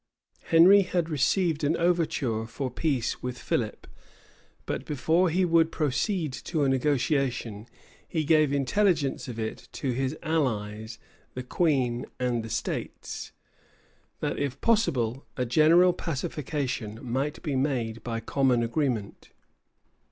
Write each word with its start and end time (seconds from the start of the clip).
Henry 0.45 0.81
had 0.81 1.11
received 1.11 1.63
an 1.63 1.77
overture 1.77 2.47
for 2.47 2.71
peace 2.71 3.21
with 3.21 3.37
Philip; 3.37 3.85
but 4.65 4.83
before 4.83 5.29
he 5.29 5.45
would 5.45 5.71
proceed 5.71 6.33
to 6.45 6.63
a 6.63 6.69
negotiation, 6.69 7.67
he 8.07 8.23
gave 8.23 8.51
intelligence 8.51 9.27
of 9.27 9.37
it 9.37 9.67
to 9.73 9.91
his 9.91 10.17
allies, 10.23 10.97
the 11.35 11.43
queen 11.43 12.07
and 12.19 12.41
the 12.43 12.49
states; 12.49 13.31
that, 14.21 14.39
if 14.39 14.59
possible, 14.59 15.23
a 15.37 15.45
general 15.45 15.93
pacification 15.93 16.97
might 17.05 17.39
be 17.43 17.55
made 17.55 18.01
by 18.03 18.19
common 18.19 18.63
agreement. 18.63 19.29